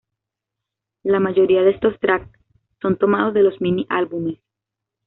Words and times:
La 1.03 1.19
mayoría 1.19 1.61
de 1.61 1.69
estos 1.69 1.99
track 1.99 2.27
son 2.81 2.97
tomados 2.97 3.35
de 3.35 3.43
los 3.43 3.61
mini-álbumes. 3.61 4.39